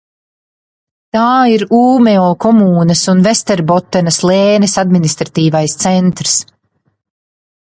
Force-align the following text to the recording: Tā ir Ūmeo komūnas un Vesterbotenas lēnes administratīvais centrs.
Tā 1.17 1.25
ir 1.55 1.65
Ūmeo 1.79 2.23
komūnas 2.45 3.03
un 3.13 3.21
Vesterbotenas 3.27 4.19
lēnes 4.31 4.75
administratīvais 4.85 5.77
centrs. 5.85 6.35